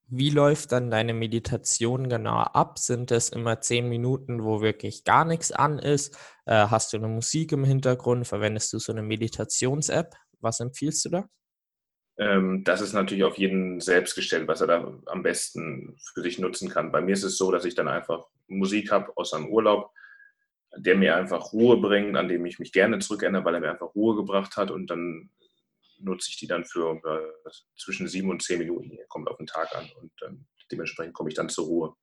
[0.07, 2.77] Wie läuft dann deine Meditation genau ab?
[2.77, 6.15] Sind es immer zehn Minuten, wo wirklich gar nichts an ist?
[6.45, 8.27] Äh, hast du eine Musik im Hintergrund?
[8.27, 10.13] Verwendest du so eine Meditations-App?
[10.41, 11.29] Was empfiehlst du da?
[12.17, 16.37] Ähm, das ist natürlich auf jeden selbst gestellt, was er da am besten für sich
[16.37, 16.91] nutzen kann.
[16.91, 19.91] Bei mir ist es so, dass ich dann einfach Musik habe aus einem Urlaub,
[20.77, 23.95] der mir einfach Ruhe bringt, an dem ich mich gerne zurückerinnere, weil er mir einfach
[23.95, 25.29] Ruhe gebracht hat und dann
[25.99, 28.97] nutze ich die dann für äh, zwischen sieben und zehn Minuten.
[29.07, 31.95] Kommt auf den Tag an und ähm, dementsprechend komme ich dann zur Ruhe.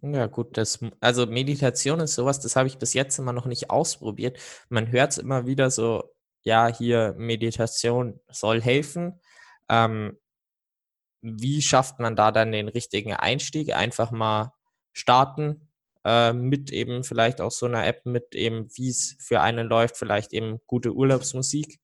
[0.00, 3.70] Ja, gut, das, also Meditation ist sowas, das habe ich bis jetzt immer noch nicht
[3.70, 4.38] ausprobiert.
[4.68, 9.20] Man hört es immer wieder so, ja, hier Meditation soll helfen.
[9.68, 10.16] Ähm,
[11.20, 13.74] wie schafft man da dann den richtigen Einstieg?
[13.74, 14.52] Einfach mal
[14.92, 15.67] starten
[16.04, 19.96] äh, mit eben vielleicht auch so einer App, mit eben, wie es für einen läuft,
[19.96, 21.78] vielleicht eben gute Urlaubsmusik.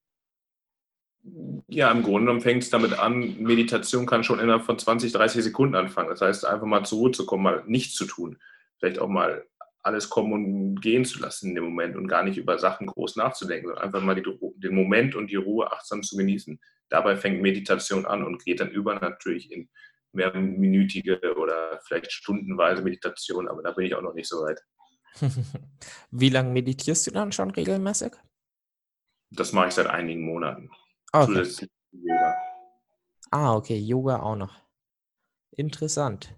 [1.68, 5.42] Ja, im Grunde genommen fängt es damit an, Meditation kann schon innerhalb von 20, 30
[5.42, 6.10] Sekunden anfangen.
[6.10, 8.38] Das heißt, einfach mal zur Ruhe zu kommen, mal nichts zu tun.
[8.78, 9.46] Vielleicht auch mal
[9.82, 13.16] alles kommen und gehen zu lassen in dem Moment und gar nicht über Sachen groß
[13.16, 14.24] nachzudenken, sondern einfach mal die,
[14.56, 16.58] den Moment und die Ruhe achtsam zu genießen.
[16.88, 19.68] Dabei fängt Meditation an und geht dann über natürlich in
[20.14, 24.60] mehrminütige oder vielleicht stundenweise Meditation, aber da bin ich auch noch nicht so weit.
[26.10, 28.12] Wie lange meditierst du dann schon regelmäßig?
[29.30, 30.70] Das mache ich seit einigen Monaten.
[31.12, 31.68] Okay.
[31.92, 32.36] Yoga.
[33.30, 34.54] Ah, okay, Yoga auch noch.
[35.50, 36.34] Interessant.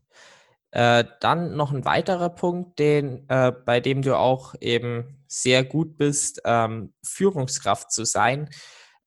[0.70, 5.96] Äh, dann noch ein weiterer Punkt, den, äh, bei dem du auch eben sehr gut
[5.96, 8.50] bist, ähm, Führungskraft zu sein.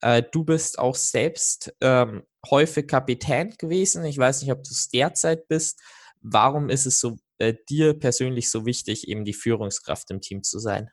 [0.02, 4.06] Äh, du bist auch selbst ähm, häufig Kapitän gewesen.
[4.06, 5.82] Ich weiß nicht, ob du es derzeit bist.
[6.22, 10.60] Warum ist es so äh, dir persönlich so wichtig, eben die Führungskraft im Team zu
[10.60, 10.90] sein?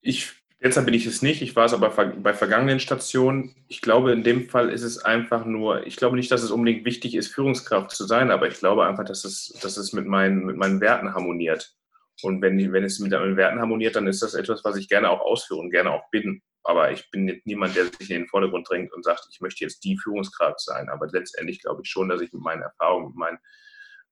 [0.00, 1.42] Ich Derzeit bin ich es nicht.
[1.42, 3.54] Ich war es aber bei vergangenen Stationen.
[3.68, 6.86] Ich glaube, in dem Fall ist es einfach nur, ich glaube nicht, dass es unbedingt
[6.86, 10.46] wichtig ist, Führungskraft zu sein, aber ich glaube einfach, dass es, dass es mit, meinen,
[10.46, 11.76] mit meinen Werten harmoniert.
[12.22, 15.10] Und wenn, wenn es mit meinen Werten harmoniert, dann ist das etwas, was ich gerne
[15.10, 16.40] auch ausführe und gerne auch bin.
[16.64, 19.64] Aber ich bin nicht niemand, der sich in den Vordergrund drängt und sagt, ich möchte
[19.64, 20.88] jetzt die Führungskraft sein.
[20.88, 23.38] Aber letztendlich glaube ich schon, dass ich mit meinen Erfahrungen, mit, mein,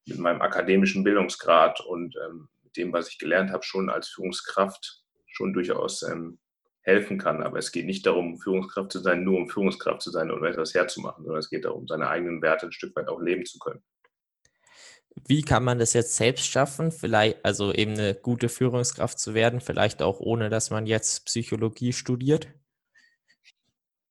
[0.06, 5.52] mit meinem akademischen Bildungsgrad und ähm, dem, was ich gelernt habe, schon als Führungskraft schon
[5.52, 6.38] durchaus ähm,
[6.82, 7.42] helfen kann.
[7.42, 10.74] Aber es geht nicht darum, Führungskraft zu sein, nur um Führungskraft zu sein und etwas
[10.74, 13.82] herzumachen, sondern es geht darum, seine eigenen Werte ein Stück weit auch leben zu können.
[15.14, 16.90] Wie kann man das jetzt selbst schaffen?
[16.90, 21.92] Vielleicht, also eben eine gute Führungskraft zu werden, vielleicht auch ohne, dass man jetzt Psychologie
[21.92, 22.48] studiert?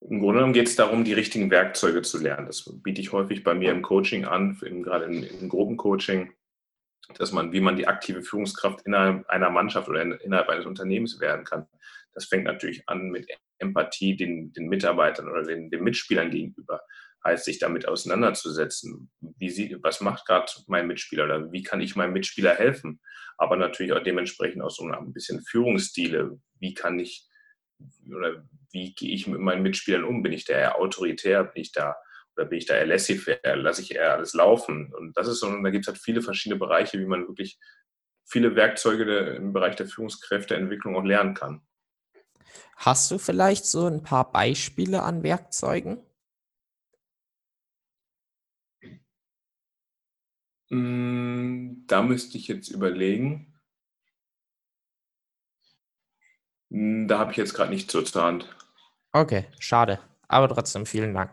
[0.02, 2.48] Im Grunde genommen geht es darum, die richtigen Werkzeuge zu lernen.
[2.48, 6.34] Das biete ich häufig bei mir im Coaching an, gerade im, im Gruppencoaching,
[7.18, 11.46] dass man, wie man die aktive Führungskraft innerhalb einer Mannschaft oder innerhalb eines Unternehmens werden
[11.46, 11.68] kann.
[12.14, 13.28] Das fängt natürlich an mit
[13.60, 16.82] Empathie den, den Mitarbeitern oder den, den Mitspielern gegenüber.
[17.24, 19.12] Heißt, sich damit auseinanderzusetzen.
[19.20, 23.00] Wie sie, was macht gerade mein Mitspieler oder wie kann ich meinem Mitspieler helfen?
[23.38, 26.40] Aber natürlich auch dementsprechend auch so ein bisschen Führungsstile.
[26.60, 27.28] Wie kann ich
[28.08, 30.24] oder wie gehe ich mit meinen Mitspielern um?
[30.24, 31.44] Bin ich da eher autoritär?
[31.44, 31.96] Bin ich da
[32.36, 33.56] oder bin ich da eher laissez-faire?
[33.56, 34.94] Lasse ich eher alles laufen?
[34.94, 37.60] Und das ist so, und da gibt es halt viele verschiedene Bereiche, wie man wirklich
[38.26, 39.04] viele Werkzeuge
[39.36, 41.62] im Bereich der Führungskräfteentwicklung auch lernen kann.
[42.78, 46.02] Hast du vielleicht so ein paar Beispiele an Werkzeugen?
[50.72, 53.54] Hm, da müsste ich jetzt überlegen.
[56.72, 58.56] Hm, da habe ich jetzt gerade nicht zur Hand.
[59.12, 60.00] Okay, schade.
[60.30, 61.32] Aber trotzdem vielen Dank.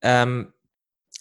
[0.00, 0.54] Ähm,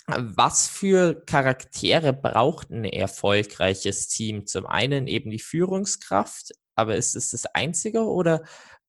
[0.08, 4.46] was für Charaktere braucht ein erfolgreiches Team?
[4.46, 8.44] Zum einen eben die Führungskraft, aber ist es das Einzige oder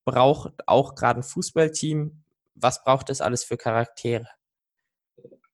[0.04, 2.22] braucht auch gerade ein Fußballteam,
[2.54, 4.28] was braucht es alles für Charaktere?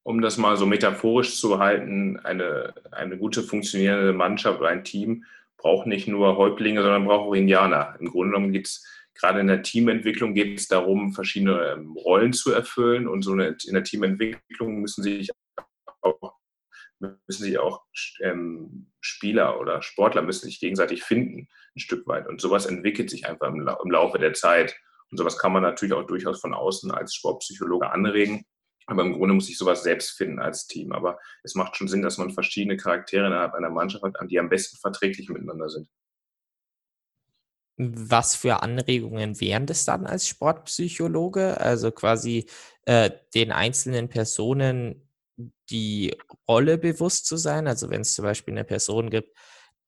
[0.04, 5.24] Um das mal so metaphorisch zu halten, eine, eine gute funktionierende Mannschaft oder ein Team
[5.56, 7.96] braucht nicht nur Häuptlinge, sondern braucht auch Indianer.
[8.00, 8.84] Im Grunde genommen geht es
[9.14, 13.56] gerade in der Teamentwicklung geht es darum, verschiedene ähm, Rollen zu erfüllen und so eine,
[13.66, 15.30] in der Teamentwicklung müssen sich
[16.00, 16.34] auch,
[16.98, 17.84] müssen sich auch
[18.20, 22.28] ähm, Spieler oder Sportler müssen sich gegenseitig finden ein Stück weit.
[22.28, 24.76] Und sowas entwickelt sich einfach im, im Laufe der Zeit.
[25.10, 28.44] Und sowas kann man natürlich auch durchaus von außen als Sportpsychologe anregen.
[28.86, 30.92] Aber im Grunde muss ich sowas selbst finden als Team.
[30.92, 34.48] Aber es macht schon Sinn, dass man verschiedene Charaktere innerhalb einer Mannschaft hat, die am
[34.48, 35.88] besten verträglich miteinander sind.
[37.78, 41.58] Was für Anregungen wären das dann als Sportpsychologe?
[41.60, 42.46] Also quasi
[42.84, 45.08] äh, den einzelnen Personen
[45.70, 46.14] die
[46.46, 47.66] Rolle bewusst zu sein.
[47.66, 49.36] Also wenn es zum Beispiel eine Person gibt,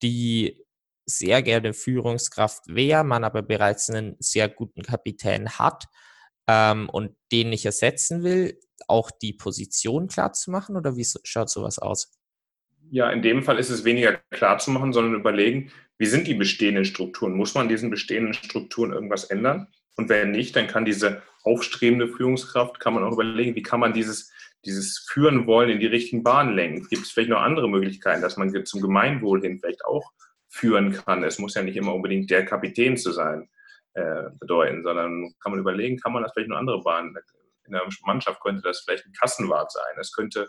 [0.01, 0.65] die
[1.05, 5.85] sehr gerne Führungskraft wäre, man aber bereits einen sehr guten Kapitän hat
[6.47, 11.49] ähm, und den nicht ersetzen will, auch die Position klar zu machen oder wie schaut
[11.49, 12.11] sowas aus?
[12.91, 16.33] Ja, in dem Fall ist es weniger klar zu machen, sondern überlegen, wie sind die
[16.33, 17.33] bestehenden Strukturen?
[17.35, 19.67] Muss man diesen bestehenden Strukturen irgendwas ändern?
[19.97, 23.93] Und wenn nicht, dann kann diese aufstrebende Führungskraft, kann man auch überlegen, wie kann man
[23.93, 24.31] dieses,
[24.65, 26.87] dieses Führen wollen in die richtigen Bahnen lenken?
[26.89, 30.11] Gibt es vielleicht noch andere Möglichkeiten, dass man zum Gemeinwohl hin vielleicht auch
[30.49, 31.23] führen kann.
[31.23, 33.49] Es muss ja nicht immer unbedingt der Kapitän zu sein.
[33.95, 37.15] äh, bedeuten, sondern kann man überlegen, kann man das vielleicht eine andere Bahn?
[37.65, 39.95] In der Mannschaft könnte das vielleicht ein Kassenwart sein.
[39.99, 40.47] Es könnte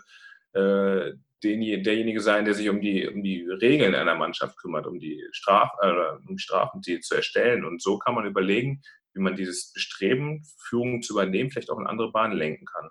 [0.53, 4.99] äh, den, derjenige sein, der sich um die, um die Regeln einer Mannschaft kümmert, um
[4.99, 5.93] die Straf, äh,
[6.27, 7.63] um Strafen die zu erstellen.
[7.63, 8.81] Und so kann man überlegen,
[9.13, 12.89] wie man dieses Bestreben, Führung zu übernehmen, vielleicht auch in andere Bahnen lenken kann.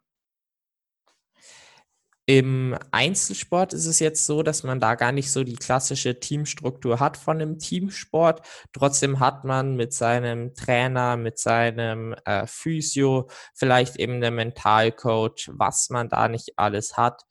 [2.28, 6.98] Im Einzelsport ist es jetzt so, dass man da gar nicht so die klassische Teamstruktur
[6.98, 8.44] hat von einem Teamsport.
[8.72, 15.88] Trotzdem hat man mit seinem Trainer, mit seinem äh, Physio, vielleicht eben der Mentalcoach, was
[15.90, 17.22] man da nicht alles hat,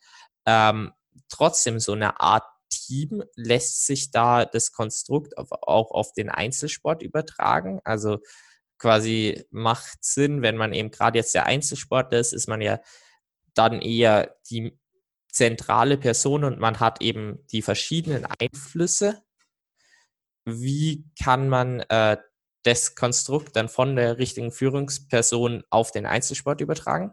[0.45, 0.93] ähm,
[1.27, 3.21] trotzdem so eine Art Team.
[3.35, 7.81] Lässt sich da das Konstrukt auf, auch auf den Einzelsport übertragen?
[7.83, 8.19] Also
[8.77, 12.79] quasi macht Sinn, wenn man eben gerade jetzt der Einzelsportler ist, ist man ja
[13.55, 14.77] dann eher die
[15.35, 19.21] zentrale Person und man hat eben die verschiedenen Einflüsse.
[20.45, 22.17] Wie kann man äh,
[22.63, 27.11] das Konstrukt dann von der richtigen Führungsperson auf den Einzelsport übertragen?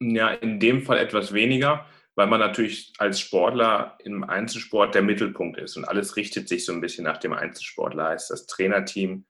[0.00, 5.58] Ja, in dem Fall etwas weniger, weil man natürlich als Sportler im Einzelsport der Mittelpunkt
[5.58, 8.08] ist und alles richtet sich so ein bisschen nach dem Einzelsportler.
[8.08, 9.24] Heißt das Trainerteam,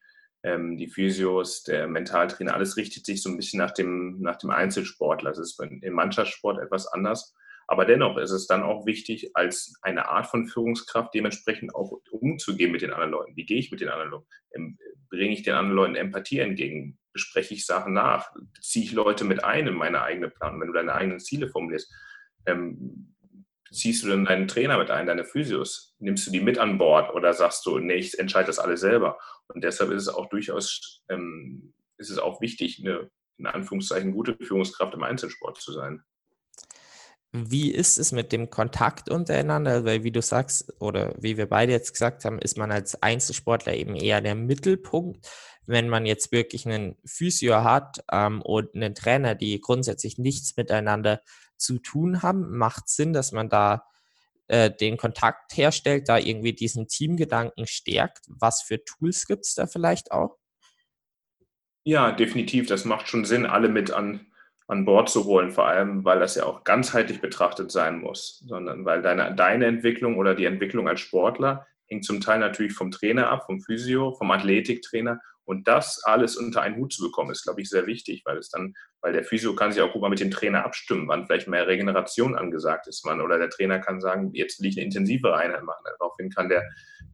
[0.46, 4.50] ähm, die Physios, der Mentaltrainer, alles richtet sich so ein bisschen nach dem, nach dem
[4.50, 5.30] Einzelsportler.
[5.30, 7.34] Das ist im Mannschaftssport etwas anders.
[7.66, 12.70] Aber dennoch ist es dann auch wichtig, als eine Art von Führungskraft dementsprechend auch umzugehen
[12.70, 13.36] mit den anderen Leuten.
[13.36, 14.26] Wie gehe ich mit den anderen Leuten?
[14.54, 14.78] Ähm,
[15.10, 16.96] bringe ich den anderen Leuten Empathie entgegen?
[17.12, 18.30] Bespreche ich Sachen nach?
[18.60, 20.60] Ziehe ich Leute mit ein in meine eigene Planung?
[20.60, 21.92] Wenn du deine eigenen Ziele formulierst,
[22.46, 23.15] ähm,
[23.76, 25.94] ziehst du dann deinen Trainer mit ein, deine Physios?
[25.98, 29.18] Nimmst du die mit an Bord oder sagst du, nee, ich entscheide das alles selber?
[29.48, 34.36] Und deshalb ist es auch durchaus, ähm, ist es auch wichtig, eine in Anführungszeichen gute
[34.40, 36.02] Führungskraft im Einzelsport zu sein.
[37.32, 39.84] Wie ist es mit dem Kontakt untereinander?
[39.84, 43.74] Weil, wie du sagst, oder wie wir beide jetzt gesagt haben, ist man als Einzelsportler
[43.74, 45.28] eben eher der Mittelpunkt.
[45.66, 51.20] Wenn man jetzt wirklich einen Physio hat ähm, und einen Trainer, die grundsätzlich nichts miteinander
[51.56, 53.84] zu tun haben, macht Sinn, dass man da
[54.48, 58.26] äh, den Kontakt herstellt, da irgendwie diesen Teamgedanken stärkt.
[58.28, 60.38] Was für Tools gibt es da vielleicht auch?
[61.84, 62.66] Ja, definitiv.
[62.66, 64.26] Das macht schon Sinn, alle mit an,
[64.68, 68.84] an Bord zu holen, vor allem, weil das ja auch ganzheitlich betrachtet sein muss, sondern
[68.84, 73.30] weil deine, deine Entwicklung oder die Entwicklung als Sportler hängt zum Teil natürlich vom Trainer
[73.30, 77.62] ab, vom Physio, vom Athletiktrainer und das alles unter einen Hut zu bekommen, ist, glaube
[77.62, 80.18] ich, sehr wichtig, weil es dann, weil der Physio kann sich auch gut mal mit
[80.18, 84.32] dem Trainer abstimmen, wann vielleicht mehr Regeneration angesagt ist, wann, oder der Trainer kann sagen,
[84.34, 85.84] jetzt will ich eine intensive Einheit machen.
[85.98, 86.64] Daraufhin kann der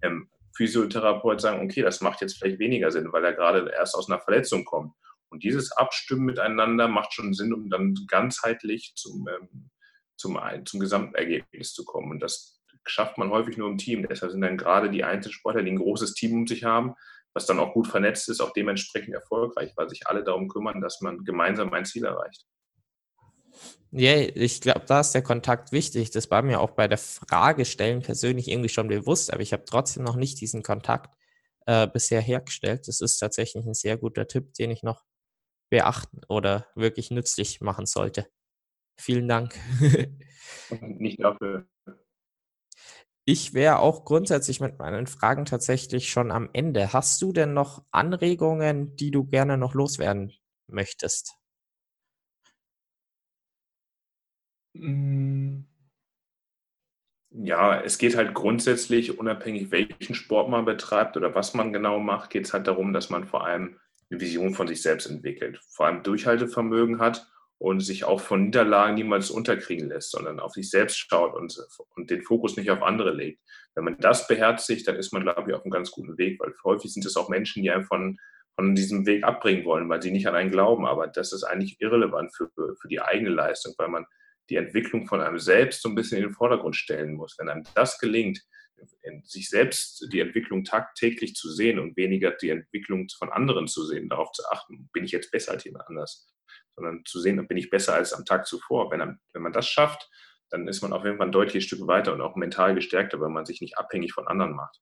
[0.01, 4.11] ähm, Physiotherapeut sagen, okay, das macht jetzt vielleicht weniger Sinn, weil er gerade erst aus
[4.11, 4.95] einer Verletzung kommt.
[5.29, 9.71] Und dieses Abstimmen miteinander macht schon Sinn, um dann ganzheitlich zum, ähm,
[10.17, 12.11] zum, zum Gesamtergebnis zu kommen.
[12.13, 14.07] Und das schafft man häufig nur im Team.
[14.09, 16.95] Deshalb sind dann gerade die Einzelsportler, die ein großes Team um sich haben,
[17.35, 21.01] was dann auch gut vernetzt ist, auch dementsprechend erfolgreich, weil sich alle darum kümmern, dass
[21.01, 22.47] man gemeinsam ein Ziel erreicht.
[23.91, 26.11] Ja, ich glaube, da ist der Kontakt wichtig.
[26.11, 30.03] Das war mir auch bei der Fragestellen persönlich irgendwie schon bewusst, aber ich habe trotzdem
[30.03, 31.15] noch nicht diesen Kontakt
[31.67, 32.89] äh, bisher hergestellt.
[32.89, 35.05] Das ist tatsächlich ein sehr guter Tipp, den ich noch
[35.71, 38.27] beachten oder wirklich nützlich machen sollte.
[38.99, 39.59] Vielen Dank.
[40.81, 41.67] Nicht dafür.
[43.25, 46.93] Ich wäre auch grundsätzlich mit meinen Fragen tatsächlich schon am Ende.
[46.93, 50.33] Hast du denn noch Anregungen, die du gerne noch loswerden
[50.69, 51.35] möchtest?
[54.75, 55.65] Hm.
[57.35, 62.29] Ja, es geht halt grundsätzlich, unabhängig welchen Sport man betreibt oder was man genau macht,
[62.31, 63.79] geht es halt darum, dass man vor allem
[64.11, 67.32] eine Vision von sich selbst entwickelt, vor allem Durchhaltevermögen hat
[67.63, 71.57] und sich auch von Niederlagen niemals unterkriegen lässt, sondern auf sich selbst schaut und,
[71.95, 73.41] und den Fokus nicht auf andere legt.
[73.77, 76.53] Wenn man das beherzigt, dann ist man, glaube ich, auf einem ganz guten Weg, weil
[76.65, 78.19] häufig sind es auch Menschen, die einen von,
[78.57, 80.87] von diesem Weg abbringen wollen, weil sie nicht an einen glauben.
[80.87, 84.07] Aber das ist eigentlich irrelevant für, für die eigene Leistung, weil man
[84.51, 87.37] die Entwicklung von einem selbst so ein bisschen in den Vordergrund stellen muss.
[87.39, 88.43] Wenn einem das gelingt,
[89.23, 94.09] sich selbst die Entwicklung tagtäglich zu sehen und weniger die Entwicklung von anderen zu sehen,
[94.09, 96.29] darauf zu achten, bin ich jetzt besser als jemand anders,
[96.83, 98.91] sondern zu sehen, bin ich besser als am Tag zuvor.
[98.91, 100.11] Wenn, wenn man das schafft,
[100.51, 103.31] dann ist man auf jeden Fall ein deutliches Stück weiter und auch mental gestärkter, weil
[103.31, 104.81] man sich nicht abhängig von anderen macht.